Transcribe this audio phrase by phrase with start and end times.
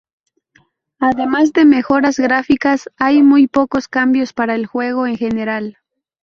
[0.97, 5.77] Además de mejoras gráficas, hay muy pocos cambios para el juego en general.